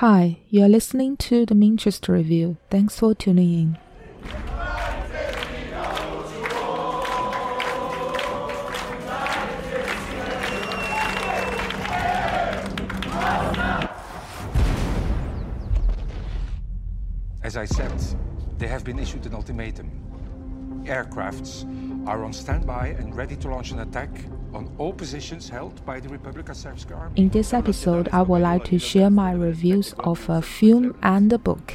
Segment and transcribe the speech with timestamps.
[0.00, 2.56] Hi, you're listening to the Manchester Review.
[2.70, 3.78] Thanks for tuning in.
[17.42, 17.92] As I said,
[18.56, 19.90] they have been issued an ultimatum.
[20.86, 21.66] Aircrafts
[22.08, 24.08] are on standby and ready to launch an attack
[24.54, 27.20] on all positions held by the Republika Srpska army.
[27.20, 31.38] In this episode, I would like to share my reviews of a film and a
[31.38, 31.74] book.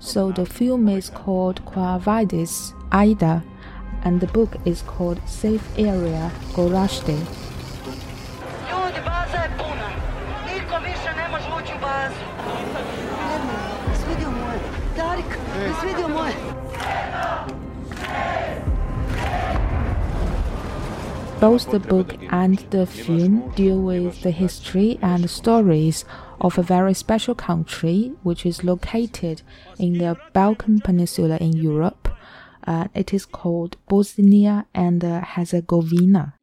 [0.00, 3.42] So the film is called Quo Vadis Aida,
[4.04, 7.18] and the book is called Safe Area Gorazde.
[8.70, 9.50] Ljudi, baza je
[21.40, 26.06] Both the book and the film deal with the history and stories
[26.40, 29.42] of a very special country which is located
[29.78, 32.08] in the Balkan Peninsula in Europe.
[32.66, 36.34] Uh, it is called Bosnia and Herzegovina.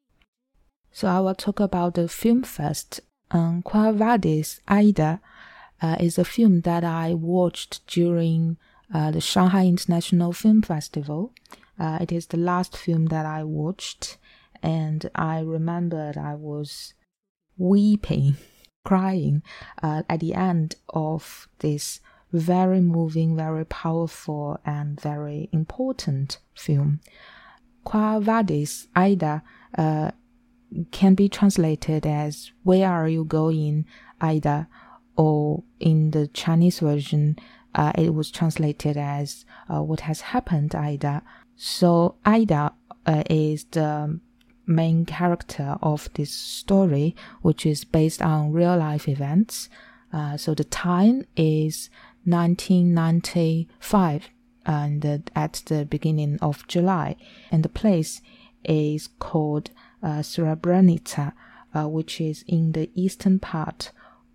[0.91, 3.01] So I will talk about the film first.
[3.31, 5.21] Um, Quo Vadis Aida
[5.81, 8.57] uh, is a film that I watched during
[8.93, 11.33] uh, the Shanghai International Film Festival.
[11.79, 14.17] Uh, it is the last film that I watched
[14.63, 16.93] and I remembered I was
[17.57, 18.37] weeping,
[18.85, 19.43] crying
[19.83, 21.99] uh, at the end of this
[22.31, 26.99] very moving, very powerful, and very important film.
[27.83, 29.43] Quo Vadis Aida
[29.77, 30.11] uh,
[30.91, 33.85] can be translated as Where are you going,
[34.19, 34.67] Aida?
[35.15, 37.37] Or in the Chinese version,
[37.75, 41.21] uh, it was translated as uh, What has happened, Aida?
[41.55, 42.73] So Aida
[43.05, 44.19] uh, is the
[44.65, 49.69] main character of this story, which is based on real life events.
[50.11, 51.89] Uh, so the time is
[52.25, 54.29] 1995
[54.65, 57.15] and uh, at the beginning of July,
[57.51, 58.21] and the place
[58.63, 59.71] is called
[60.01, 61.33] uh, Srebrenica,
[61.73, 63.91] uh, which is in the eastern part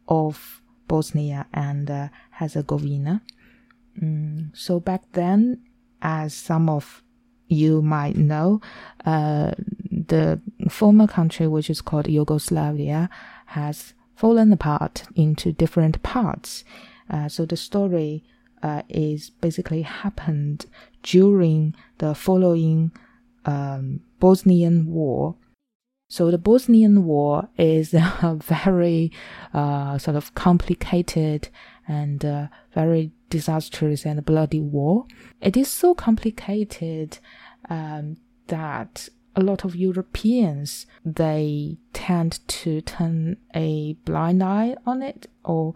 [0.08, 3.22] of Bosnia and uh, Herzegovina.
[4.02, 5.62] Mm, so back then,
[6.02, 7.02] as some of
[7.48, 8.60] you might know,
[9.04, 9.52] uh,
[10.08, 13.08] the former country, which is called Yugoslavia,
[13.46, 16.64] has fallen apart into different parts.
[17.08, 18.24] Uh, so the story
[18.62, 20.66] uh, is basically happened
[21.02, 22.90] during the following
[23.44, 25.36] um, Bosnian War.
[26.10, 29.12] So the Bosnian War is a very
[29.54, 31.48] uh, sort of complicated
[31.86, 35.06] and uh, very disastrous and bloody war.
[35.40, 37.18] It is so complicated
[37.70, 38.16] um,
[38.48, 45.74] that a lot of Europeans they tend to turn a blind eye on it or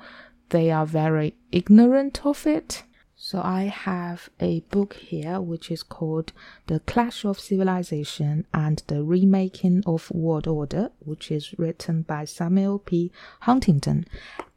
[0.51, 2.85] they are very ignorant of it.
[3.17, 6.33] So I have a book here which is called
[6.67, 12.81] The Clash of Civilization and the Remaking of World Order, which is written by Samuel
[12.81, 13.13] P.
[13.43, 14.07] Huntington.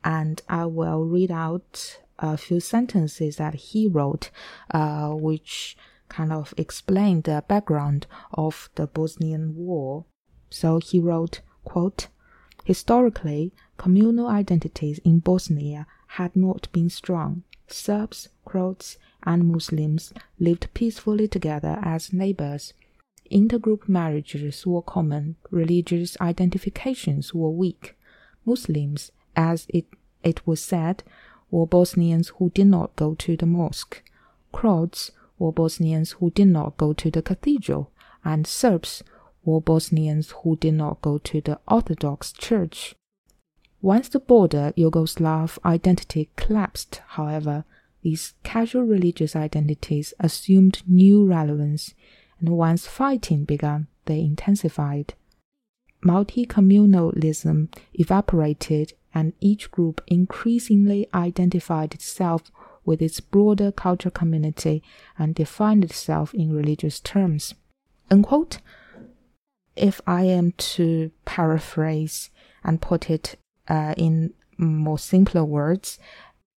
[0.04, 4.32] And I will read out a few sentences that he wrote,
[4.72, 5.78] uh, which
[6.10, 10.06] kind of explain the background of the Bosnian War.
[10.50, 12.08] So he wrote, quote,
[12.64, 17.44] Historically, communal identities in Bosnia had not been strong.
[17.68, 22.74] Serbs, Croats, and Muslims lived peacefully together as neighbors.
[23.32, 27.96] Intergroup marriages were common, religious identifications were weak.
[28.46, 29.86] Muslims, as it,
[30.24, 31.04] it was said,
[31.50, 34.04] were Bosnians who did not go to the mosque.
[34.52, 37.92] Croats were Bosnians who did not go to the cathedral,
[38.24, 39.04] and Serbs
[39.44, 42.96] were Bosnians who did not go to the Orthodox Church.
[43.82, 47.66] Once the border Yugoslav identity collapsed, however,
[48.02, 51.94] these casual religious identities assumed new relevance,
[52.40, 55.14] and once fighting began, they intensified.
[56.04, 62.52] Multi communalism evaporated, and each group increasingly identified itself
[62.86, 64.84] with its broader cultural community
[65.18, 67.54] and defined itself in religious terms.
[68.10, 68.60] Unquote.
[69.76, 72.30] If I am to paraphrase
[72.64, 73.38] and put it
[73.68, 76.00] uh, in more simpler words,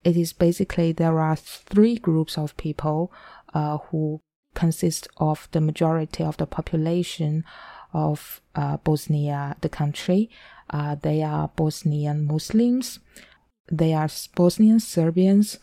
[0.03, 3.11] it is basically there are three groups of people
[3.53, 4.21] uh, who
[4.53, 7.43] consist of the majority of the population
[7.91, 10.29] of uh, Bosnia, the country.
[10.69, 12.99] Uh, they are Bosnian Muslims,
[13.71, 15.57] they are Bosnian Serbians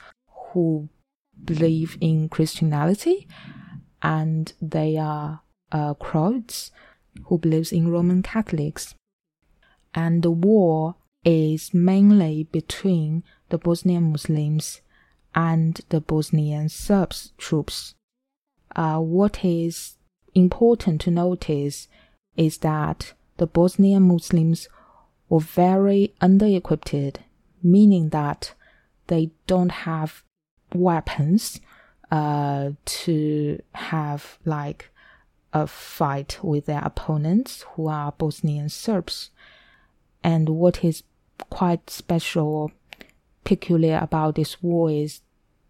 [0.56, 0.88] who
[1.44, 3.28] believe in Christianity,
[4.02, 6.72] and they are uh, Croats
[7.24, 8.94] who believes in Roman Catholics.
[9.94, 10.94] And the war
[11.26, 14.80] is mainly between the Bosnian Muslims
[15.34, 17.94] and the Bosnian Serbs troops.
[18.74, 19.98] Uh, what is
[20.34, 21.88] important to notice
[22.34, 24.68] is that the Bosnian Muslims
[25.28, 27.18] were very under-equipped,
[27.62, 28.54] meaning that
[29.08, 30.22] they don't have
[30.74, 31.60] weapons
[32.10, 34.90] uh, to have like
[35.52, 39.30] a fight with their opponents who are Bosnian Serbs.
[40.22, 41.02] And what is
[41.50, 42.72] quite special,
[43.44, 45.20] peculiar about this war is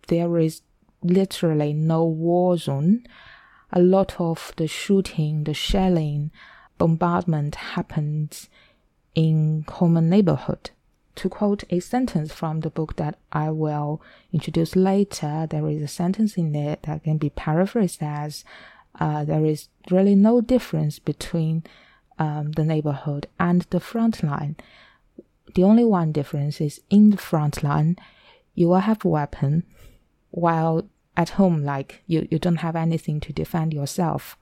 [0.08, 0.62] there is
[1.02, 3.06] literally no war zone.
[3.72, 6.31] A lot of the shooting, the shelling,
[6.78, 8.49] bombardment happens
[9.14, 10.70] in common neighborhood.
[11.16, 14.02] To quote a sentence from the book that I will
[14.32, 18.44] introduce later, there is a sentence in it that can be paraphrased as
[19.00, 21.64] uh, there is really no difference between
[22.18, 24.56] um, the neighborhood and the front line.
[25.54, 27.96] The only one difference is in the front line,
[28.54, 29.64] you will have a weapon,
[30.30, 30.86] while
[31.16, 34.36] at home, like you, you don't have anything to defend yourself.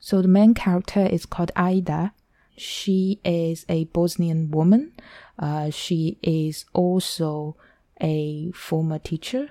[0.00, 2.14] So the main character is called Aida.
[2.60, 4.92] She is a Bosnian woman.
[5.38, 7.56] Uh, she is also
[8.02, 9.48] a former teacher,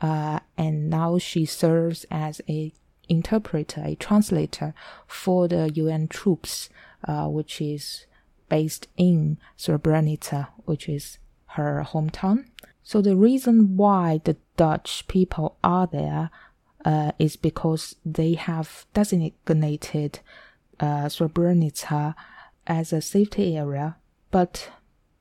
[0.00, 2.72] uh, and now she serves as a
[3.08, 4.74] interpreter, a translator
[5.08, 6.70] for the UN troops,
[7.08, 8.06] uh, which is
[8.48, 11.18] based in Srebrenica, which is
[11.56, 12.44] her hometown.
[12.84, 16.30] So the reason why the Dutch people are there
[16.84, 20.20] uh, is because they have designated
[20.78, 22.14] uh, Srebrenica
[22.66, 23.96] as a safety area.
[24.30, 24.70] But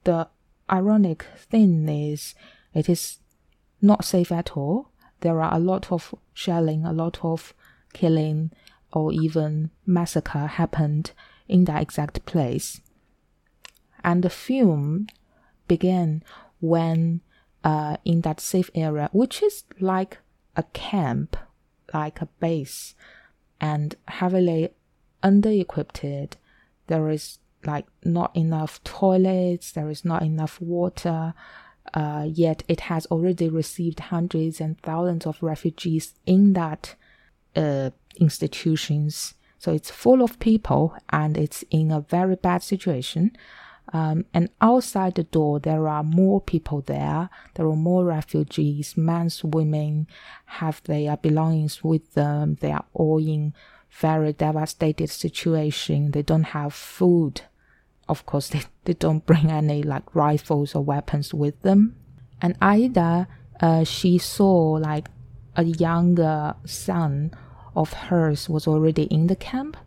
[0.03, 0.27] the
[0.71, 2.35] ironic thing is,
[2.73, 3.17] it is
[3.81, 4.89] not safe at all.
[5.21, 7.53] There are a lot of shelling, a lot of
[7.93, 8.51] killing,
[8.93, 11.11] or even massacre happened
[11.47, 12.81] in that exact place.
[14.03, 15.07] And the film
[15.67, 16.23] began
[16.59, 17.21] when,
[17.63, 20.17] uh, in that safe area, which is like
[20.55, 21.38] a camp
[21.93, 22.95] like a base
[23.59, 24.69] and heavily
[25.21, 26.38] under-equipped.
[26.88, 31.33] There is like not enough toilets, there is not enough water,
[31.94, 36.95] uh, yet it has already received hundreds and thousands of refugees in that
[37.56, 39.36] uh, institutions.
[39.60, 43.36] So it's full of people and it's in a very bad situation.
[43.94, 47.30] Um, and outside the door, there are more people there.
[47.56, 50.07] There are more refugees, men, women
[50.45, 52.57] have their belongings with them.
[52.62, 53.54] They are all in
[53.91, 56.11] very devastated situation.
[56.11, 57.41] They don't have food.
[58.07, 61.95] Of course, they, they don't bring any like rifles or weapons with them.
[62.41, 63.27] And Aida,
[63.59, 65.09] uh, she saw like
[65.55, 67.31] a younger son
[67.75, 69.77] of hers was already in the camp.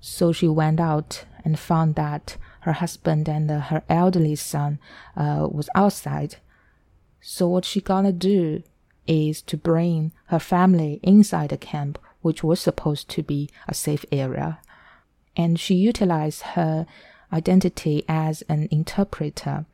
[0.00, 4.78] So she went out and found that her husband and uh, her elderly son
[5.16, 6.36] uh, was outside.
[7.20, 8.62] So what she gonna do
[9.06, 14.06] is to bring her family inside the camp, which was supposed to be a safe
[14.10, 14.58] area.
[15.36, 16.86] And she utilized her
[17.30, 19.66] identity as an interpreter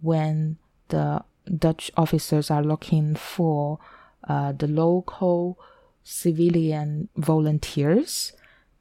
[0.00, 1.24] when the
[1.58, 3.80] Dutch officers are looking for
[4.28, 5.58] uh, the local
[6.04, 8.32] civilian volunteers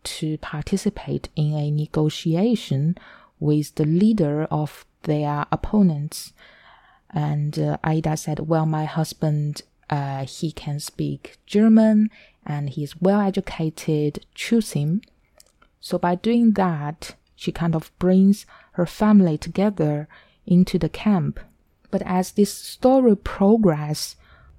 [0.04, 2.96] to participate in a negotiation
[3.40, 6.32] with the leader of their opponents.
[7.10, 12.10] And uh, Aida said, Well, my husband, uh, he can speak German
[12.46, 15.02] and he's well educated, choose him.
[15.80, 20.08] So by doing that, she kind of brings her family together
[20.46, 21.40] into the camp.
[21.92, 24.16] But as this story progresses,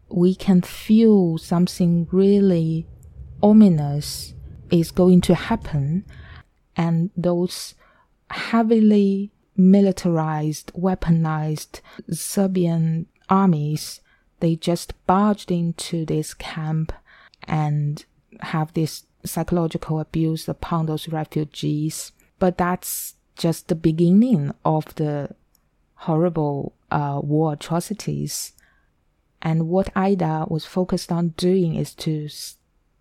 [0.08, 2.86] we can feel something really
[3.42, 4.34] ominous
[4.70, 6.04] is going to happen.
[6.76, 7.74] And those
[8.30, 11.80] heavily militarized, weaponized
[12.10, 14.00] Serbian armies,
[14.40, 16.92] they just barged into this camp
[17.44, 18.04] and
[18.40, 22.12] have this psychological abuse upon those refugees.
[22.38, 25.34] But that's just the beginning of the
[25.94, 28.52] horrible uh, war atrocities.
[29.42, 32.28] And what Ida was focused on doing is to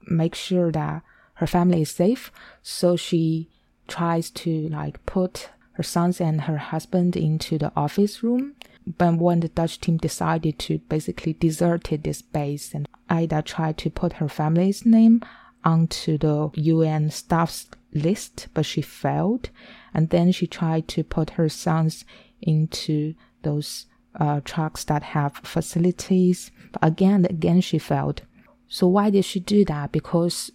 [0.08, 1.02] make sure that
[1.36, 2.32] her family is safe.
[2.62, 3.50] So she
[3.88, 8.56] tries to like put her sons and her husband into the office room.
[8.86, 13.90] But when the Dutch team decided to basically deserted this base and Aida tried to
[13.90, 15.22] put her family's name
[15.64, 19.50] onto the UN staff's list, but she failed.
[19.94, 22.06] And then she tried to put her sons
[22.42, 23.88] into those
[24.20, 26.52] uh, trucks that have facilities.
[26.72, 28.22] But again, again, she failed.
[28.68, 29.92] So why did she do that?
[29.92, 30.52] Because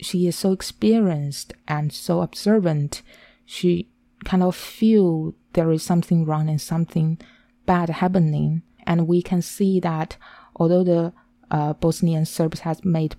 [0.00, 3.02] she is so experienced and so observant,
[3.44, 3.90] she
[4.24, 7.18] kind of feel there is something wrong and something
[7.66, 8.62] bad happening.
[8.86, 10.16] And we can see that
[10.56, 11.12] although the
[11.50, 13.16] uh, Bosnian Serbs has made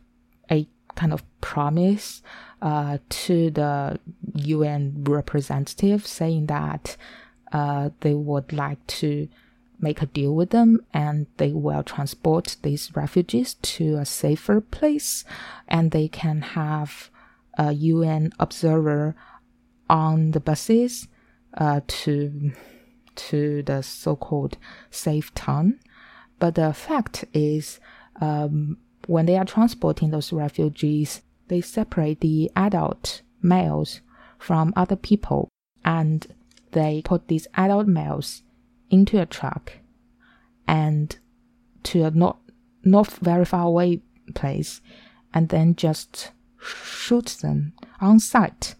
[0.49, 2.21] a kind of promise
[2.61, 3.99] uh, to the
[4.35, 6.97] UN representative saying that
[7.51, 9.27] uh, they would like to
[9.79, 15.25] make a deal with them and they will transport these refugees to a safer place
[15.67, 17.09] and they can have
[17.57, 19.15] a UN observer
[19.89, 21.07] on the buses
[21.57, 22.51] uh, to
[23.29, 24.57] to the so-called
[24.89, 25.79] safe town.
[26.39, 27.79] But the fact is,
[28.19, 34.01] um, when they are transporting those refugees, they separate the adult males
[34.39, 35.49] from other people
[35.83, 36.27] and
[36.71, 38.43] they put these adult males
[38.89, 39.73] into a truck
[40.67, 41.17] and
[41.83, 42.37] to a not
[42.83, 44.01] not very far away
[44.33, 44.81] place
[45.33, 48.75] and then just shoot them on sight.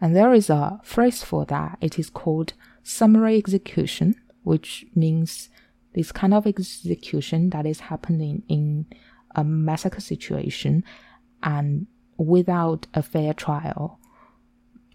[0.00, 1.78] And there is a phrase for that.
[1.80, 5.48] It is called summary execution, which means
[5.94, 8.86] this kind of execution that is happening in
[9.34, 10.84] a massacre situation
[11.42, 11.86] and
[12.16, 13.98] without a fair trial.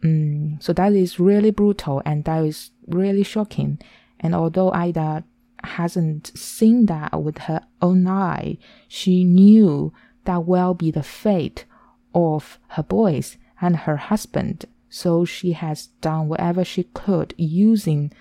[0.03, 3.79] Mm, so that is really brutal and that is really shocking.
[4.20, 5.24] And although Ida
[5.63, 9.94] hasn't seen that with her own eye, she knew
[10.25, 11.65] that will be the fate
[12.13, 14.65] of her boys and her husband.
[14.98, 18.12] So she has done whatever she could using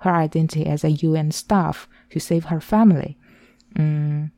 [0.00, 3.16] her identity as a UN staff to save her family.
[3.74, 4.32] Mm,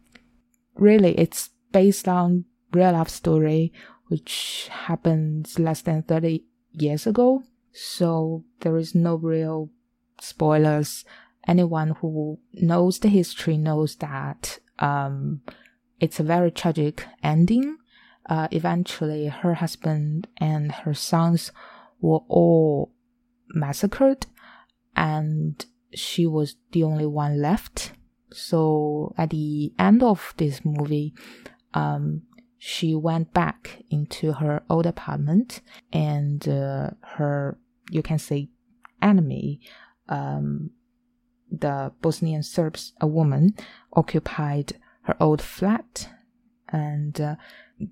[0.76, 3.72] really, it's based on real life story,
[4.06, 7.42] which happened less than 30 years ago.
[7.72, 9.70] So there is no real
[10.20, 11.04] spoilers.
[11.48, 15.40] Anyone who knows the history knows that um,
[15.98, 17.78] it's a very tragic ending.
[18.26, 21.50] Uh, eventually, her husband and her sons
[22.00, 22.92] were all
[23.50, 24.26] massacred,
[24.96, 27.92] and she was the only one left.
[28.30, 31.14] So at the end of this movie,
[31.74, 32.22] um,
[32.58, 35.60] she went back into her old apartment
[35.92, 37.58] and uh, her,
[37.90, 38.50] you can say,
[39.00, 39.60] enemy,
[40.08, 40.70] um,
[41.50, 43.54] the Bosnian Serbs, a woman,
[43.92, 46.10] occupied her old flat.
[46.68, 47.36] And uh,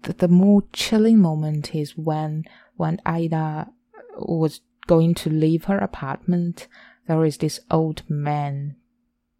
[0.02, 2.44] the, the more chilling moment is when,
[2.74, 3.68] when Ida
[4.16, 6.68] was going to leave her apartment,
[7.06, 8.76] there is this old man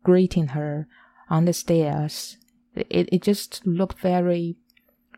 [0.03, 0.87] greeting her
[1.29, 2.37] on the stairs.
[2.75, 4.57] It, it just looked very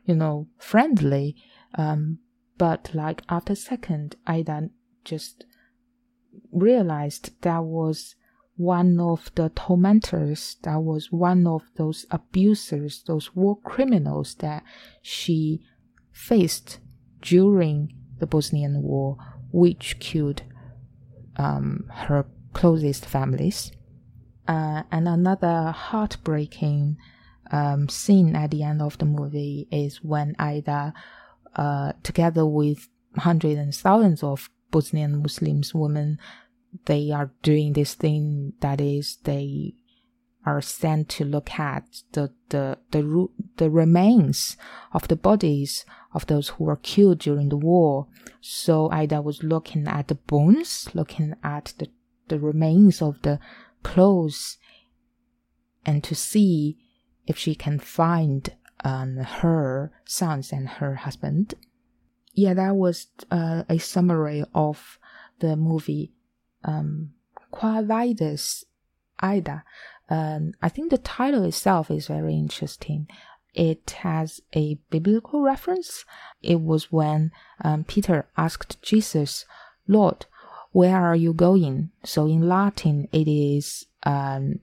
[0.08, 1.36] you know, friendly.
[1.74, 2.18] Um,
[2.56, 4.70] but like after a second, I then
[5.04, 5.44] just
[6.50, 8.16] realized that was
[8.56, 14.64] one of the tormentors, that was one of those abusers, those war criminals that
[15.02, 15.60] she
[16.10, 16.80] faced
[17.20, 19.18] during the Bosnian War,
[19.50, 20.42] which killed
[21.36, 23.72] um, her closest families.
[24.46, 26.96] Uh, and another heartbreaking
[27.50, 30.94] um, scene at the end of the movie is when Ida,
[31.54, 36.18] uh, together with hundreds and thousands of Bosnian Muslims women,
[36.86, 39.74] they are doing this thing that is they
[40.48, 43.28] are sent to look at the the the
[43.58, 44.56] the remains
[44.92, 48.06] of the bodies of those who were killed during the war.
[48.40, 51.88] So Ida was looking at the bones, looking at the
[52.28, 53.38] the remains of the
[53.82, 54.56] clothes,
[55.84, 56.78] and to see
[57.26, 61.54] if she can find um, her sons and her husband.
[62.32, 64.98] Yeah, that was uh, a summary of
[65.40, 66.12] the movie
[66.64, 67.10] um,
[67.50, 68.64] Quo Vadis
[69.20, 69.64] Ida.
[70.08, 73.08] Um, I think the title itself is very interesting.
[73.54, 76.04] It has a biblical reference.
[76.42, 79.44] It was when um, Peter asked Jesus,
[79.86, 80.26] Lord,
[80.72, 81.90] where are you going?
[82.04, 84.60] So in Latin, it is um,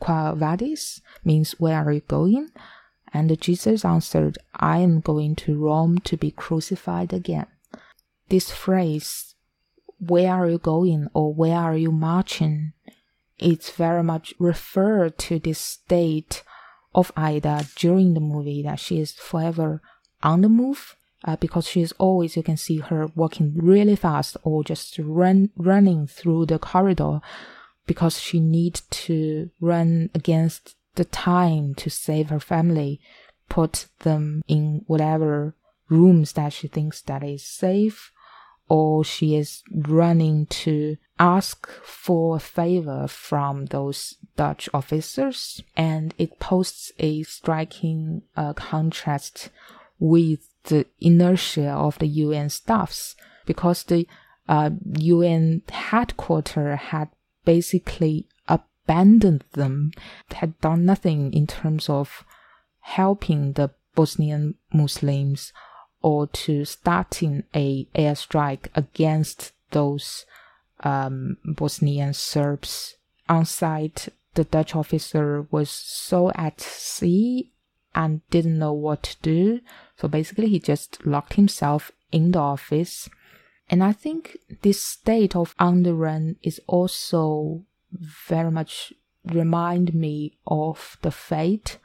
[0.00, 2.50] Quo vadis means where are you going?
[3.12, 7.46] And Jesus answered, I am going to Rome to be crucified again.
[8.28, 9.34] This phrase,
[9.98, 12.72] where are you going or where are you marching?
[13.38, 16.42] It's very much referred to this state
[16.94, 19.82] of Ida during the movie that she is forever
[20.22, 24.36] on the move uh, because she is always you can see her walking really fast
[24.42, 27.20] or just run running through the corridor
[27.86, 33.00] because she needs to run against the time to save her family,
[33.48, 35.54] put them in whatever
[35.88, 38.12] rooms that she thinks that is safe,
[38.68, 45.62] or she is running to ask for a favor from those Dutch officers.
[45.76, 49.50] And it posts a striking uh, contrast
[49.98, 53.16] with the inertia of the UN staffs
[53.46, 54.06] because the
[54.48, 57.08] uh, UN headquarters had
[57.44, 59.92] basically abandoned them,
[60.30, 62.24] had done nothing in terms of
[62.80, 65.52] helping the Bosnian Muslims
[66.02, 70.26] or to starting a airstrike against those
[70.84, 72.96] um, Bosnian Serbs
[73.28, 74.08] on site.
[74.34, 77.50] The Dutch officer was so at sea
[77.94, 79.60] and didn't know what to do.
[79.96, 83.08] So basically, he just locked himself in the office.
[83.70, 88.92] And I think this state of underrun is also very much
[89.24, 91.78] remind me of the fate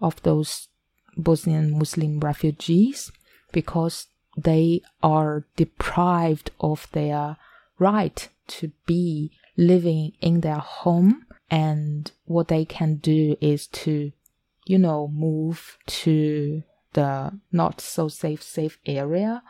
[0.00, 0.68] of those
[1.16, 3.10] Bosnian Muslim refugees
[3.52, 7.36] because they are deprived of their
[7.78, 14.12] right to be living in their home and what they can do is to
[14.66, 19.42] you know move to the not so safe safe area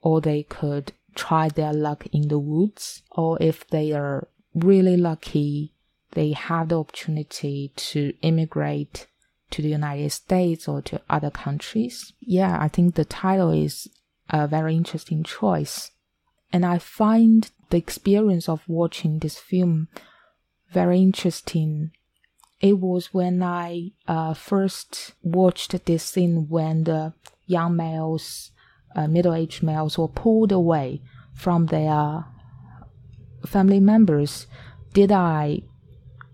[0.00, 5.72] or they could try their luck in the woods or if they are really lucky
[6.12, 9.06] they have the opportunity to immigrate
[9.50, 12.12] to the United States or to other countries.
[12.20, 13.88] Yeah, I think the title is
[14.30, 15.90] a very interesting choice.
[16.54, 19.88] And I find the experience of watching this film
[20.70, 21.90] very interesting.
[22.60, 27.12] It was when I uh, first watched this scene when the
[27.46, 28.52] young males,
[28.94, 31.02] uh, middle aged males, were pulled away
[31.34, 32.24] from their
[33.44, 34.46] family members.
[34.92, 35.62] Did I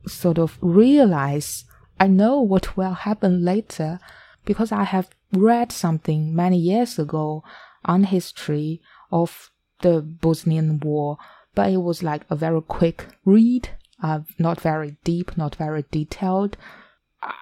[0.06, 1.64] sort of realize
[1.98, 3.98] I know what will happen later
[4.44, 7.42] because I have read something many years ago
[7.86, 9.50] on history of
[9.82, 11.18] the Bosnian War,
[11.54, 13.70] but it was like a very quick read,
[14.02, 16.56] uh, not very deep, not very detailed.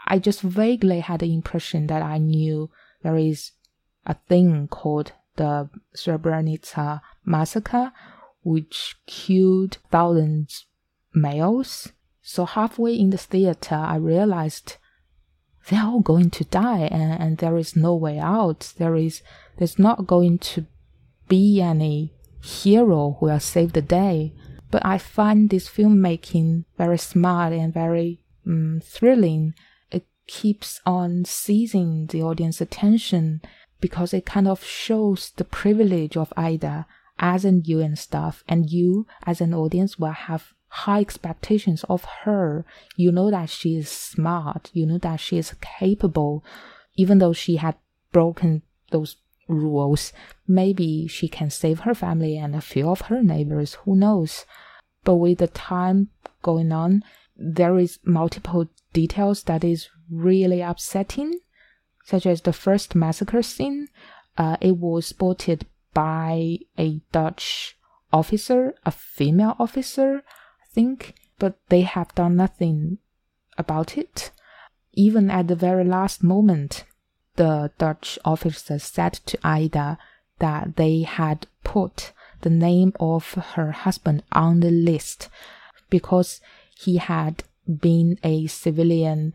[0.07, 2.71] I just vaguely had the impression that I knew
[3.02, 3.52] there is
[4.07, 7.92] a thing called the Srebrenica massacre,
[8.42, 10.66] which killed thousands
[11.14, 11.92] males
[12.28, 14.76] so halfway in the theater, I realized
[15.71, 18.75] they're all going to die and, and there is no way out.
[18.76, 19.22] There is,
[19.57, 20.66] there's not going to
[21.27, 24.33] be any hero who will save the day.
[24.70, 29.55] But I find this filmmaking very smart and very um, thrilling.
[29.90, 33.40] It keeps on seizing the audience attention
[33.81, 36.87] because it kind of shows the privilege of Ida
[37.18, 42.64] as an UN staff and you as an audience will have high expectations of her.
[42.96, 44.70] You know that she is smart.
[44.72, 46.44] You know that she is capable.
[46.94, 47.77] Even though she had
[48.12, 49.16] broken those
[49.48, 50.12] rules,
[50.46, 53.74] maybe she can save her family and a few of her neighbors.
[53.84, 54.44] Who knows?
[55.04, 56.11] But with the time
[56.42, 57.02] going on,
[57.37, 61.40] there is multiple details that is really upsetting,
[62.04, 63.88] such as the first massacre scene.
[64.37, 67.76] Uh, it was spotted by a Dutch
[68.12, 70.22] officer, a female officer,
[70.62, 72.98] I think, but they have done nothing
[73.56, 74.30] about it.
[74.92, 76.84] Even at the very last moment,
[77.38, 79.96] the Dutch officer said to Ida
[80.40, 85.29] that they had put the name of her husband on the list
[85.88, 86.40] because
[86.77, 89.35] he had been a civilian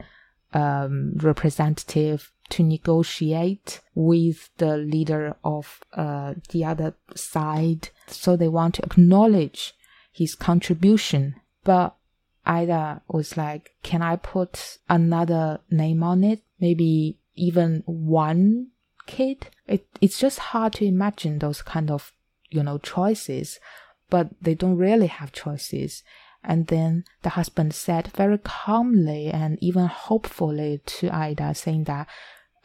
[0.54, 7.90] um, representative to negotiate with the leader of uh, the other side.
[8.08, 9.74] So they want to acknowledge
[10.12, 11.36] his contribution.
[11.64, 11.96] But
[12.46, 16.42] Ida was like, can I put another name on it?
[16.60, 18.68] Maybe even one
[19.06, 19.48] kid?
[19.68, 22.12] It, it's just hard to imagine those kind of,
[22.50, 23.60] you know, choices,
[24.10, 26.04] but they don't really have choices.
[26.44, 32.08] And then the husband said very calmly and even hopefully to Ida, saying that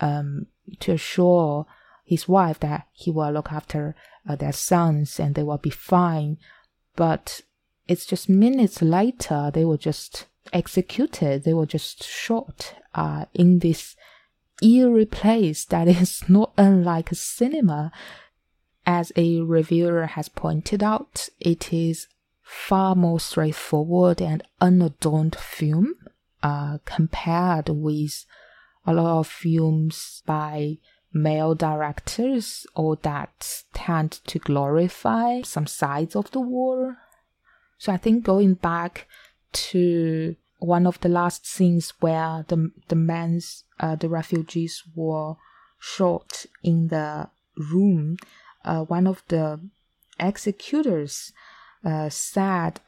[0.00, 0.46] um,
[0.80, 1.66] to assure
[2.08, 3.94] his wife that he will look after
[4.26, 6.38] uh, their sons and they will be fine
[6.96, 7.42] but
[7.86, 13.94] it's just minutes later they were just executed they were just shot uh, in this
[14.62, 17.92] eerie place that is not unlike a cinema
[18.86, 22.08] as a reviewer has pointed out it is
[22.42, 25.94] far more straightforward and unadorned film
[26.42, 28.24] uh, compared with
[28.86, 30.78] a lot of films by
[31.12, 36.96] male directors or that tend to glorify some sides of the war.
[37.76, 39.06] So I think going back
[39.52, 45.34] to one of the last scenes where the the men's uh, the refugees were
[45.78, 48.16] shot in the room,
[48.64, 49.60] uh, one of the
[50.18, 51.32] executors
[51.84, 52.80] uh, said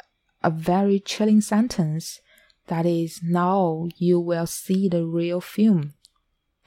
[0.42, 2.20] a very chilling sentence
[2.66, 5.94] that is now you will see the real film.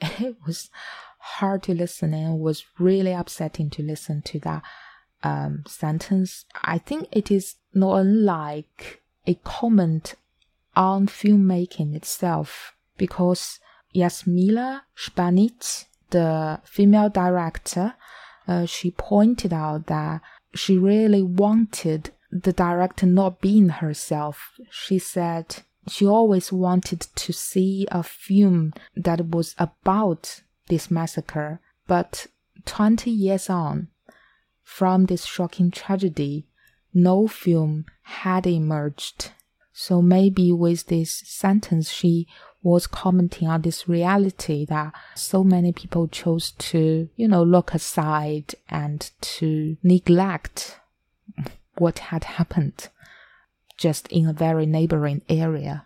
[0.00, 0.70] It was
[1.18, 4.62] hard to listen and was really upsetting to listen to that
[5.22, 6.44] um, sentence.
[6.62, 10.14] I think it is not unlike a comment
[10.76, 13.60] on filmmaking itself because
[13.94, 17.94] Jasmila Žbanić, the female director,
[18.46, 20.20] uh, she pointed out that
[20.54, 24.52] she really wanted the director not being herself.
[24.70, 25.56] She said
[25.88, 32.26] she always wanted to see a film that was about this massacre, but
[32.64, 33.88] 20 years on
[34.62, 36.46] from this shocking tragedy,
[36.92, 39.32] no film had emerged.
[39.76, 42.28] So maybe with this sentence, she
[42.62, 48.54] was commenting on this reality that so many people chose to, you know, look aside
[48.70, 50.78] and to neglect
[51.76, 52.88] what had happened
[53.76, 55.84] just in a very neighboring area.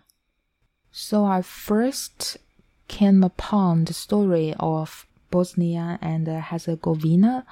[0.91, 2.37] So I first
[2.87, 7.43] came upon the story of Bosnia and Herzegovina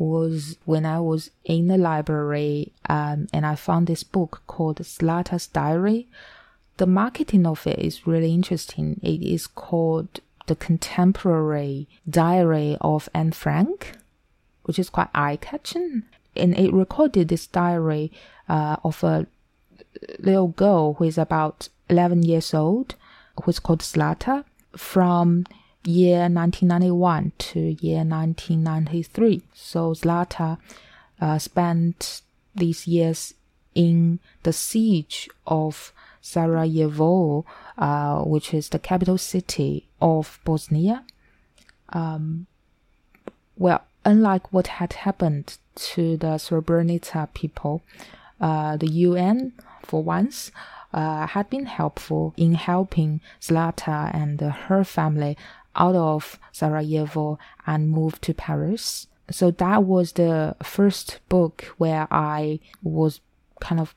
[0.00, 5.46] was when I was in the library um, and I found this book called Zlata's
[5.46, 6.08] Diary.
[6.78, 8.98] The marketing of it is really interesting.
[9.02, 13.92] It is called The Contemporary Diary of Anne Frank,
[14.62, 16.04] which is quite eye catching.
[16.34, 18.10] And it recorded this diary
[18.48, 19.26] uh, of a
[20.18, 22.94] little girl who is about 11 years old,
[23.42, 25.44] who is called Zlata, from
[25.84, 29.42] year 1991 to year 1993.
[29.54, 30.58] So Zlata
[31.20, 32.22] uh, spent
[32.54, 33.34] these years
[33.74, 37.44] in the siege of Sarajevo,
[37.78, 41.04] uh, which is the capital city of Bosnia.
[41.90, 42.46] Um,
[43.56, 47.82] well, unlike what had happened to the Srebrenica people,
[48.40, 50.50] uh, the UN, for once,
[50.92, 55.36] uh, had been helpful in helping Zlata and her family
[55.76, 59.06] out of Sarajevo and moved to Paris.
[59.30, 63.20] So that was the first book where I was
[63.60, 63.94] kind of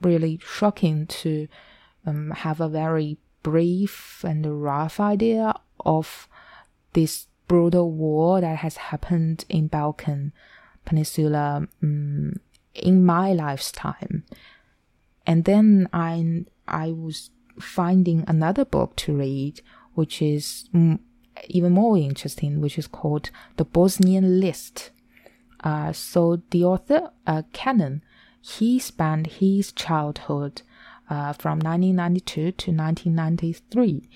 [0.00, 1.48] really shocking to
[2.06, 5.54] um, have a very brief and rough idea
[5.84, 6.28] of
[6.92, 10.32] this brutal war that has happened in Balkan
[10.84, 12.34] Peninsula um,
[12.74, 14.24] in my lifetime.
[15.26, 19.60] And then I I was finding another book to read,
[19.94, 20.68] which is
[21.48, 24.90] even more interesting, which is called The Bosnian List.
[25.62, 28.02] Uh, so the author, uh, Kenan,
[28.40, 30.62] he spent his childhood
[31.10, 34.08] uh, from 1992 to 1993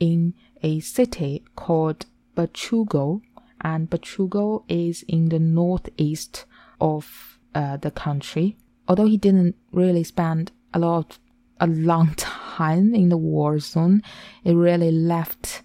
[0.00, 3.20] in a city called Brčko,
[3.60, 6.44] and Brčko is in the northeast
[6.80, 8.56] of uh, the country.
[8.88, 11.18] Although he didn't really spend a lot,
[11.60, 14.02] a long time in the war zone,
[14.44, 15.62] it really left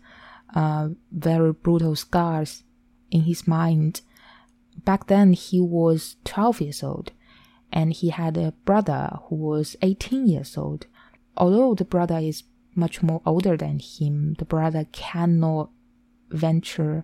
[0.56, 2.64] uh, very brutal scars
[3.10, 4.02] in his mind.
[4.84, 7.12] Back then, he was 12 years old,
[7.72, 10.88] and he had a brother who was 18 years old.
[11.38, 12.44] Although the brother is
[12.76, 15.70] much more older than him, the brother cannot
[16.30, 17.04] venture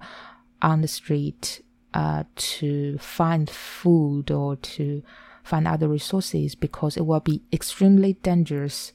[0.62, 1.62] on the street
[1.94, 5.04] uh, to find food or to
[5.44, 8.92] find other resources because it will be extremely dangerous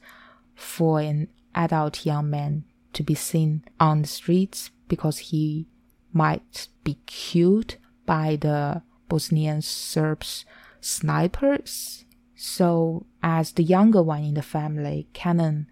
[0.55, 2.63] for an adult young man
[2.93, 5.67] to be seen on the streets because he
[6.11, 10.45] might be killed by the Bosnian Serbs
[10.79, 12.05] snipers.
[12.35, 15.67] So, as the younger one in the family, Kenan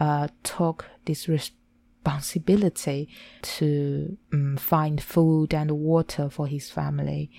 [0.00, 3.08] uh, took this responsibility
[3.42, 7.30] to um, find food and water for his family,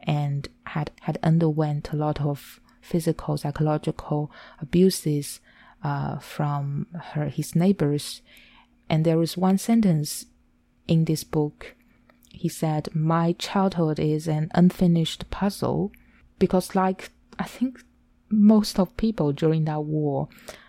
[0.00, 5.40] and had had underwent a lot of physical, psychological abuses
[5.82, 8.22] uh, from her his neighbors
[8.88, 10.26] and there is one sentence
[10.86, 11.74] in this book.
[12.32, 15.92] He said, My childhood is an unfinished puzzle
[16.38, 17.82] because, like, I think
[18.30, 20.28] most of people during that war,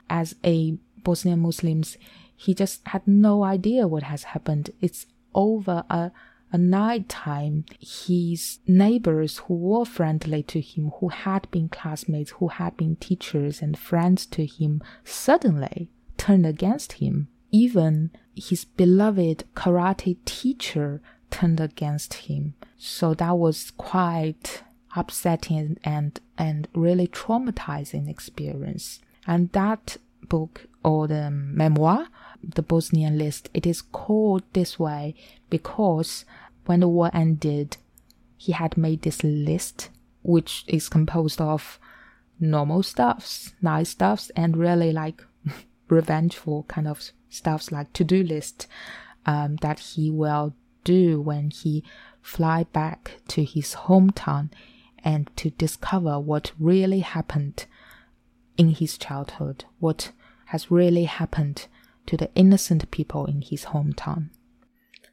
[0.10, 1.97] as a Bosnian Muslims,
[2.36, 4.71] he just had no idea what has happened.
[4.82, 5.05] It's
[5.36, 6.12] over a,
[6.51, 7.65] a night time.
[7.79, 13.62] His neighbors who were friendly to him, who had been classmates, who had been teachers
[13.62, 22.13] and friends to him, suddenly turned against him even his beloved karate teacher turned against
[22.13, 22.53] him.
[22.77, 24.63] So that was quite
[24.95, 28.99] upsetting and, and really traumatizing experience.
[29.27, 32.07] And that book or the memoir,
[32.41, 35.15] the Bosnian list, it is called this way
[35.49, 36.25] because
[36.65, 37.77] when the war ended,
[38.38, 39.89] he had made this list,
[40.23, 41.79] which is composed of
[42.39, 45.23] normal stuffs, nice stuffs, and really like
[45.89, 48.67] revengeful kind of stuffs like to-do list
[49.25, 51.84] um, that he will do when he
[52.21, 54.49] fly back to his hometown
[55.04, 57.65] and to discover what really happened
[58.58, 60.12] in his childhood, what
[60.47, 61.67] has really happened
[62.06, 64.30] to the innocent people in his hometown.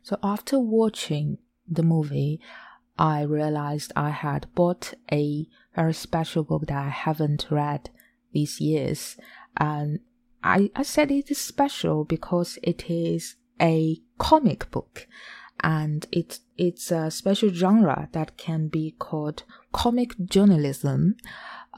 [0.02, 2.40] So after watching the movie,
[2.98, 7.90] I realized I had bought a very special book that I haven't read
[8.32, 9.16] these years.
[9.56, 10.00] And
[10.46, 15.06] I, I said it is special because it is a comic book
[15.60, 21.16] and it's it's a special genre that can be called comic journalism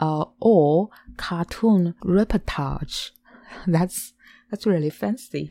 [0.00, 3.10] uh, or cartoon reportage.
[3.66, 4.12] That's
[4.50, 5.50] that's really fancy.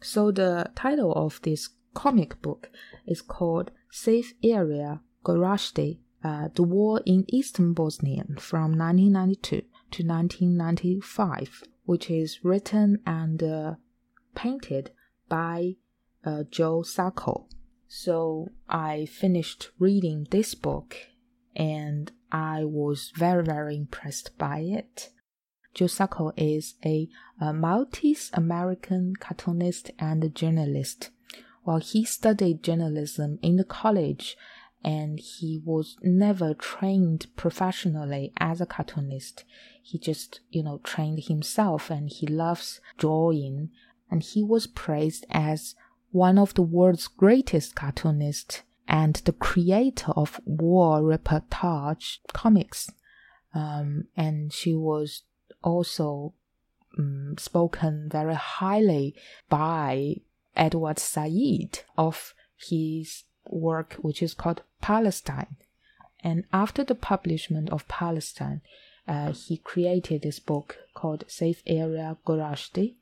[0.00, 2.70] So the title of this comic book
[3.06, 9.56] is called Safe Area Gorazde, uh, The War in Eastern Bosnia from 1992
[9.90, 13.74] to 1995, which is written and uh,
[14.34, 14.90] painted
[15.26, 15.74] by
[16.22, 17.46] uh, Joe Sacco.
[17.86, 20.94] So I finished reading this book
[21.56, 25.08] and I was very, very impressed by it.
[25.72, 27.08] Joe Sacco is a,
[27.40, 31.08] a Maltese American cartoonist and journalist.
[31.62, 34.36] While he studied journalism in the college
[34.84, 39.44] and he was never trained professionally as a cartoonist,
[39.82, 43.70] he just, you know, trained himself and he loves drawing
[44.10, 45.74] and he was praised as
[46.10, 52.90] one of the world's greatest cartoonists and the creator of war reportage comics.
[53.54, 55.22] Um, and she was
[55.62, 56.34] also
[56.98, 59.14] um, spoken very highly
[59.48, 60.16] by
[60.56, 65.56] Edward Said of his work, which is called Palestine.
[66.22, 68.60] And after the publishment of Palestine,
[69.06, 72.94] uh, he created this book called Safe Area Gorazde,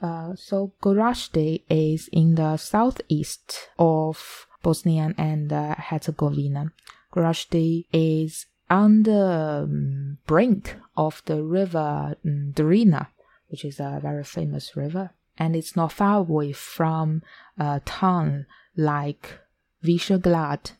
[0.00, 6.72] uh, so Gorazde is in the southeast of Bosnia and uh, Herzegovina.
[7.12, 13.08] Gorazde is on the um, brink of the river um, Drina,
[13.48, 17.22] which is a very famous river, and it's not far away from
[17.58, 19.40] a town like
[19.84, 20.72] Visegrad.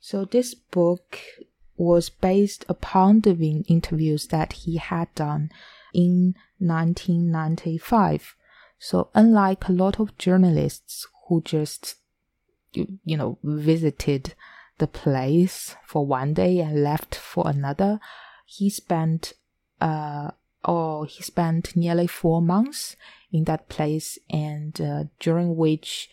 [0.00, 1.18] So this book
[1.76, 3.32] was based upon the
[3.68, 5.50] interviews that he had done
[5.92, 8.34] in 1995
[8.78, 11.96] so unlike a lot of journalists who just,
[12.72, 14.34] you, know, visited
[14.78, 18.00] the place for one day and left for another,
[18.44, 19.32] he spent,
[19.80, 20.30] uh,
[20.64, 22.96] or he spent nearly four months
[23.32, 26.10] in that place and uh, during which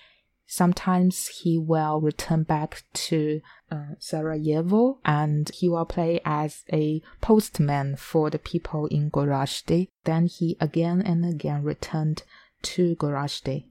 [0.53, 7.95] sometimes he will return back to uh, Sarajevo and he will play as a postman
[7.95, 9.87] for the people in Gorazde.
[10.03, 12.21] Then he again and again returned
[12.61, 13.65] to Gorazde.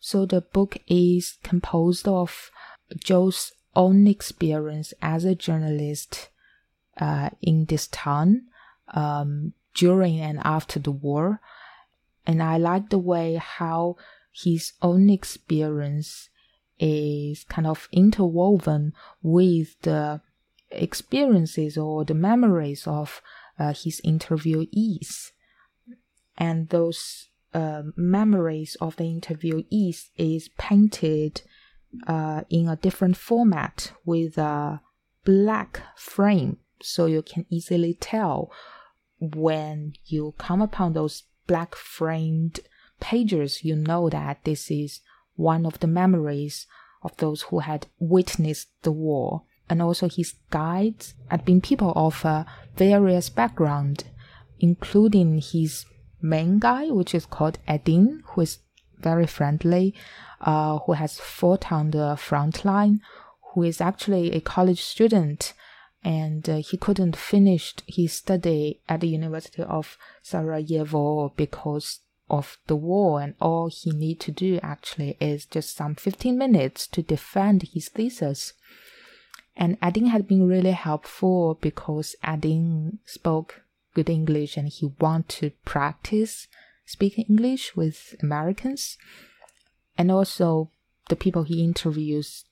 [0.00, 2.50] So the book is composed of
[2.96, 6.30] Joe's own experience as a journalist
[6.98, 8.46] uh, in this town
[8.94, 11.40] um, during and after the war.
[12.26, 13.96] And I like the way how
[14.34, 16.28] his own experience
[16.78, 18.92] is kind of interwoven
[19.22, 20.20] with the
[20.70, 23.22] experiences or the memories of
[23.58, 25.30] uh, his interviewees.
[26.36, 31.42] And those uh, memories of the interviewees is painted
[32.08, 34.80] uh, in a different format with a
[35.24, 38.50] black frame, so you can easily tell
[39.20, 42.60] when you come upon those black framed
[43.12, 45.00] you know that this is
[45.36, 46.66] one of the memories
[47.02, 49.42] of those who had witnessed the war.
[49.68, 52.44] And also his guides had been people of uh,
[52.76, 54.04] various background,
[54.60, 55.86] including his
[56.20, 58.58] main guy, which is called Edin, who is
[58.98, 59.94] very friendly,
[60.40, 63.00] uh, who has fought on the front line,
[63.52, 65.52] who is actually a college student,
[66.02, 72.76] and uh, he couldn't finish his study at the University of Sarajevo because of the
[72.76, 77.62] war, and all he need to do actually is just some 15 minutes to defend
[77.74, 78.54] his thesis.
[79.56, 83.62] And Edin had been really helpful because Edin spoke
[83.94, 86.48] good English and he want to practice
[86.84, 88.98] speaking English with Americans.
[89.96, 90.70] And also
[91.08, 92.44] the people he interviews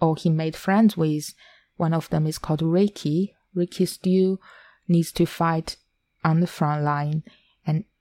[0.00, 1.34] or he made friends with,
[1.76, 3.34] one of them is called Ricky.
[3.54, 4.40] Ricky still
[4.88, 5.76] needs to fight
[6.24, 7.22] on the front line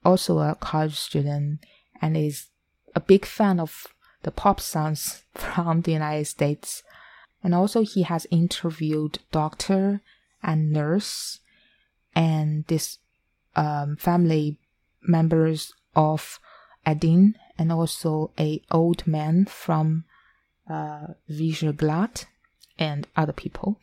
[0.04, 1.60] also a college student
[2.02, 2.48] and is
[2.96, 3.88] a big fan of
[4.24, 6.84] the pop songs from the United States.
[7.44, 10.02] And also he has interviewed doctor
[10.44, 11.40] and nurse
[12.16, 12.98] and this
[13.56, 14.58] um, family
[15.02, 16.40] members of
[16.86, 20.06] Adin and also a old man from
[20.70, 22.26] uh, Visegrad
[22.78, 23.80] and other people.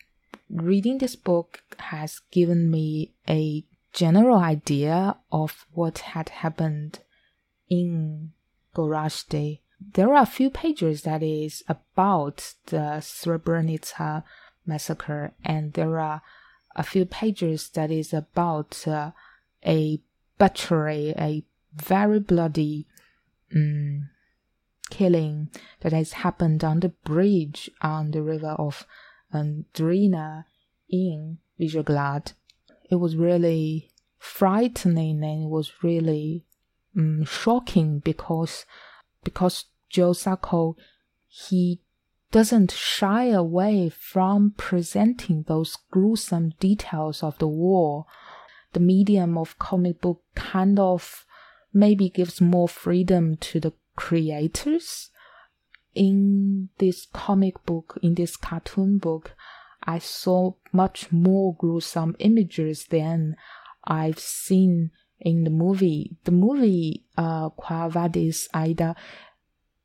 [0.50, 6.98] Reading this book has given me a general idea of what had happened
[7.70, 8.32] in
[8.74, 9.60] Gorazde.
[9.80, 14.24] There are a few pages that is about the Srebrenica
[14.66, 16.22] massacre, and there are
[16.74, 19.12] a few pages that is about uh,
[19.64, 20.00] a
[20.38, 22.86] butchery, a very bloody
[23.54, 24.08] um,
[24.90, 28.86] killing that has happened on the bridge on the river of
[29.32, 30.46] um, Drina
[30.88, 32.32] in Visegrad.
[32.90, 36.44] It was really frightening and it was really
[36.96, 38.64] um, shocking because
[39.22, 40.76] because Joe Sacco
[41.28, 41.80] he
[42.30, 48.06] doesn't shy away from presenting those gruesome details of the war.
[48.72, 51.24] The medium of comic book kind of
[51.72, 55.10] maybe gives more freedom to the creators.
[55.94, 59.36] In this comic book, in this cartoon book,
[59.84, 63.36] I saw much more gruesome images than
[63.84, 66.16] I've seen in the movie.
[66.24, 68.96] The movie, uh, Quo Vadis Aida,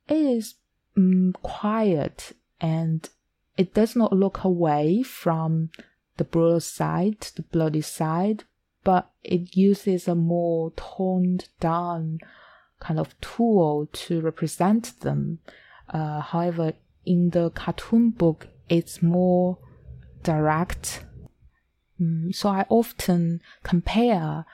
[0.08, 0.56] is
[0.98, 3.08] um, quiet and
[3.58, 5.70] it does not look away from
[6.18, 8.44] the brutal side, the bloody side,
[8.84, 12.20] but it uses a more toned down
[12.80, 15.40] kind of tool to represent them.
[15.90, 16.74] Uh, however,
[17.06, 19.58] in the cartoon book, it's more
[20.24, 21.06] direct.
[22.00, 24.46] Mm, so I often compare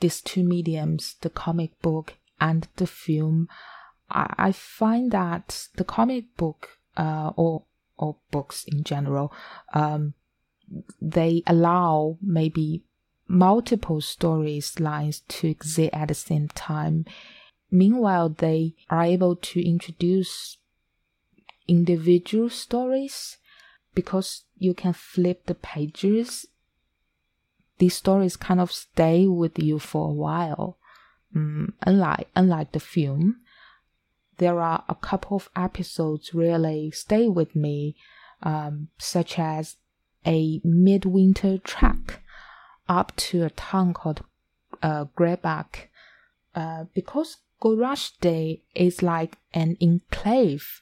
[0.00, 3.48] these two mediums, the comic book and the film.
[4.10, 7.64] I, I find that the comic book uh, or
[7.98, 9.32] or books in general,
[9.72, 10.12] um,
[11.00, 12.82] they allow maybe
[13.26, 17.06] multiple stories lines to exist at the same time.
[17.70, 20.58] Meanwhile, they are able to introduce
[21.66, 23.38] individual stories
[23.94, 26.46] because you can flip the pages.
[27.78, 30.78] These stories kind of stay with you for a while.
[31.34, 33.40] Um, unlike unlike the film,
[34.38, 37.96] there are a couple of episodes really stay with me,
[38.42, 39.76] um, such as
[40.26, 42.22] a midwinter trek
[42.88, 44.24] up to a town called
[44.82, 45.88] uh, Grebak.
[46.54, 50.80] Uh, because Gorazde is like an enclave,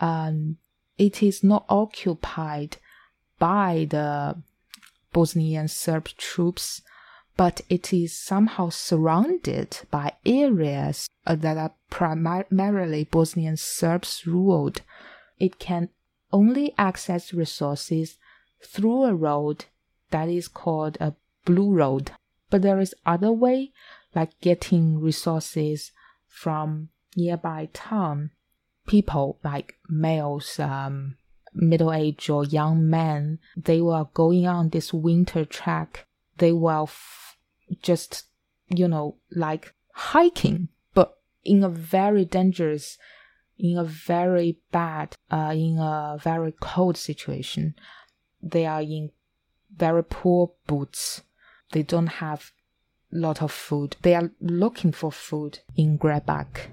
[0.00, 0.56] um,
[0.98, 2.78] it is not occupied
[3.42, 4.40] by the
[5.12, 6.80] Bosnian Serb troops
[7.36, 14.82] but it is somehow surrounded by areas that are primarily Bosnian Serbs ruled.
[15.38, 15.88] It can
[16.32, 18.16] only access resources
[18.62, 19.64] through a road
[20.10, 22.12] that is called a blue road.
[22.50, 23.72] But there is other way,
[24.14, 25.90] like getting resources
[26.28, 28.30] from nearby town.
[28.86, 31.16] People like males, um,
[31.54, 36.06] middle aged or young men, they were going on this winter trek.
[36.38, 36.86] They were
[37.82, 38.24] just,
[38.68, 42.98] you know, like hiking, but in a very dangerous,
[43.58, 47.74] in a very bad, uh, in a very cold situation.
[48.42, 49.10] They are in
[49.74, 51.22] very poor boots.
[51.72, 52.52] They don't have
[53.12, 53.96] lot of food.
[54.02, 56.70] They are looking for food in Grebak.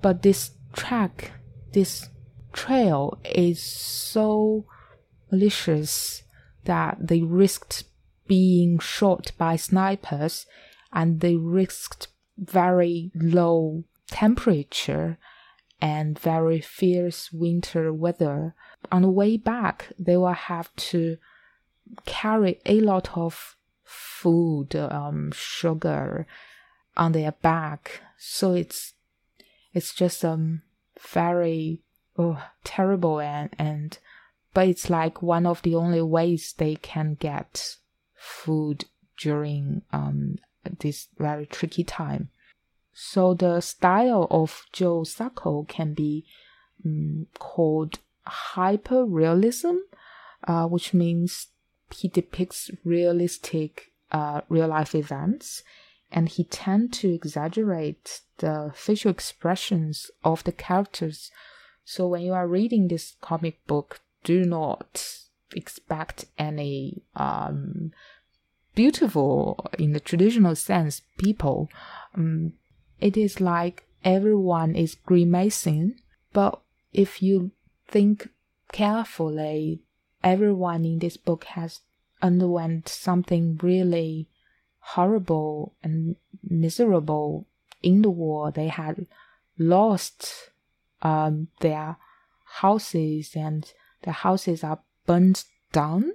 [0.00, 1.32] But this track,
[1.72, 2.08] this
[2.52, 4.64] trail is so
[5.30, 6.22] malicious
[6.64, 7.84] that they risked
[8.26, 10.46] being shot by snipers
[10.92, 15.18] and they risked very low temperature
[15.80, 18.54] and very fierce winter weather.
[18.90, 21.16] On the way back, they will have to
[22.04, 26.26] carry a lot of food, um, sugar
[26.96, 28.02] on their back.
[28.18, 28.94] So it's
[29.72, 30.62] it's just um
[31.00, 31.82] very
[32.18, 33.98] oh, terrible and and
[34.54, 37.76] but it's like one of the only ways they can get
[38.14, 38.86] food
[39.18, 40.38] during um,
[40.80, 42.30] this very tricky time.
[42.92, 46.24] So the style of Joe Sacco can be
[46.84, 49.78] um, called hyperrealism,
[50.44, 51.48] uh, which means
[51.94, 55.62] he depicts realistic uh, real life events
[56.10, 61.30] and he tend to exaggerate the facial expressions of the characters.
[61.90, 65.20] So when you are reading this comic book, do not
[65.56, 67.92] expect any um,
[68.74, 71.70] beautiful in the traditional sense people.
[72.14, 72.52] Um,
[73.00, 75.98] it is like everyone is grimacing,
[76.34, 76.60] but
[76.92, 77.52] if you
[77.86, 78.28] think
[78.70, 79.80] carefully,
[80.22, 81.80] everyone in this book has
[82.20, 84.28] underwent something really
[84.80, 87.46] horrible and miserable
[87.82, 88.52] in the war.
[88.52, 89.06] They had
[89.56, 90.50] lost
[91.02, 91.96] um, their
[92.44, 93.72] houses and
[94.02, 96.12] their houses are burnt down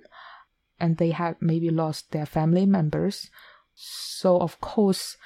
[0.80, 3.30] and they have maybe lost their family members.
[3.76, 5.18] So of course,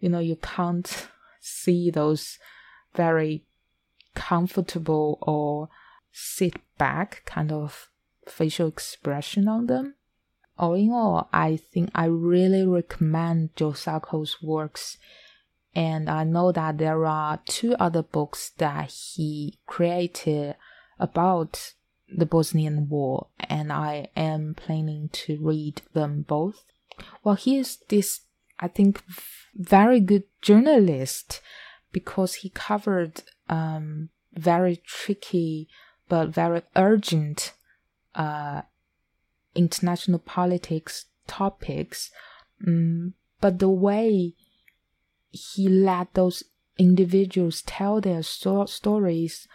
[0.00, 1.08] you know, you can't
[1.40, 2.38] see those
[2.94, 3.44] very
[4.14, 5.68] comfortable or
[6.12, 7.88] sit back kind of
[8.26, 9.94] facial expression on them.
[10.58, 14.98] All in all, I think I really recommend Joe Sacco's works.
[15.74, 20.56] And I know that there are two other books that he created
[20.98, 21.72] about
[22.14, 26.64] the Bosnian War, and I am planning to read them both.
[27.24, 28.20] Well, he is this,
[28.60, 29.02] I think,
[29.54, 31.40] very good journalist
[31.90, 35.68] because he covered um, very tricky
[36.08, 37.54] but very urgent
[38.14, 38.60] uh,
[39.54, 42.10] international politics topics.
[42.66, 44.34] Um, but the way
[45.32, 46.44] he let those
[46.78, 49.48] individuals tell their sto- stories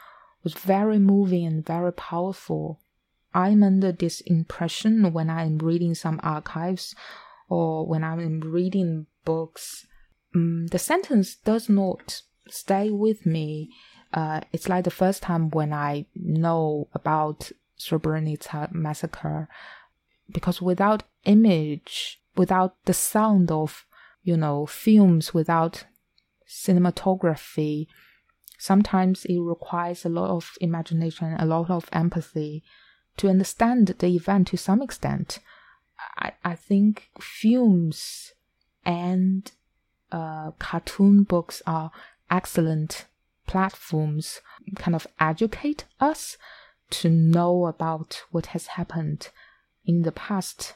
[0.43, 2.79] was very moving and very powerful.
[3.33, 6.95] I'm under this impression when I'm reading some archives
[7.49, 9.85] or when I'm reading books.
[10.33, 13.69] Um, the sentence does not stay with me.
[14.13, 19.47] Uh, it's like the first time when I know about Srebrenica massacre,
[20.31, 23.85] because without image, without the sound of,
[24.27, 25.85] you know, films, without
[26.45, 27.87] cinematography,
[28.57, 32.61] sometimes it requires a lot of imagination, a lot of empathy
[33.15, 35.39] to understand the event to some extent.
[36.17, 38.33] I, I think films
[38.85, 39.49] and
[40.11, 41.91] uh, cartoon books are
[42.29, 43.05] excellent
[43.45, 44.41] platforms,
[44.75, 46.37] kind of educate us
[46.89, 49.29] to know about what has happened
[49.85, 50.73] in the past.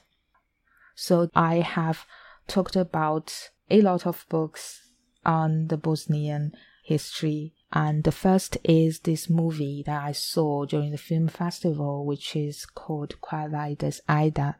[0.96, 2.06] So I have
[2.52, 3.32] talked about
[3.70, 4.82] a lot of books
[5.24, 6.52] on the Bosnian
[6.84, 7.54] history.
[7.72, 12.66] And the first is this movie that I saw during the film festival, which is
[12.66, 14.56] called Quo Vadis Aida.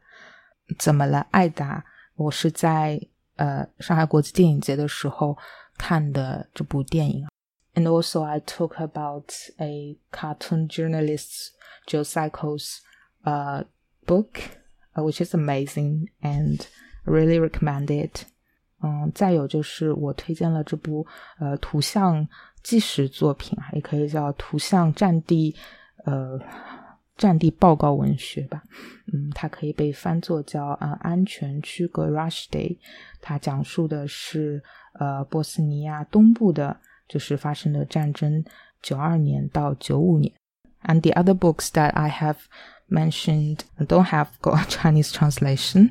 [0.78, 1.84] 怎么了，艾达？
[2.14, 2.98] 我是在
[3.36, 5.36] 呃上海国际电影节的时候
[5.76, 7.26] 看的这部电影。
[7.74, 11.50] And also, I talk about a cartoon journalist
[11.86, 12.80] Joe Sacco's
[13.24, 13.64] uh,
[14.06, 14.40] book,
[14.94, 16.66] uh, which is amazing and
[17.04, 18.24] really recommend it。
[18.82, 21.06] 嗯，再有就是我推荐了这部
[21.38, 22.26] 呃图像
[22.62, 25.54] 纪实作品啊，也可以叫图像战地
[26.04, 26.38] 呃
[27.16, 28.62] 战地报告文学吧。
[29.12, 32.78] 嗯，它可以被翻作叫啊、呃、安全区 Gorazde。
[33.20, 34.60] 它讲述的是
[34.94, 36.76] 呃波斯尼亚东部的，
[37.08, 38.44] 就是发生的战争
[38.80, 40.32] 九二年到九五年。
[40.84, 42.38] And the other books that I have
[42.88, 45.90] mentioned don't have got Chinese translation.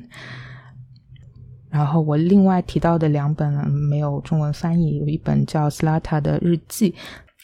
[1.72, 6.90] 然后我另外提到的两本没有中文翻译，有一本叫《斯拉塔的日记》，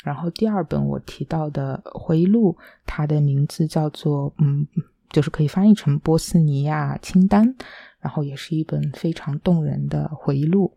[0.04, 2.54] 然后第二本我提到的回忆录，
[2.84, 4.66] 它的名字叫做嗯，
[5.08, 7.48] 就是可以翻译成《波斯尼亚清单》，
[8.00, 10.76] 然后也是一本非常动人的回忆录。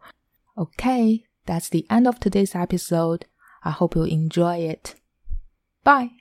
[0.53, 3.23] OK，that's the end of today's episode.
[3.59, 4.95] I hope you enjoy it.
[5.83, 6.20] Bye.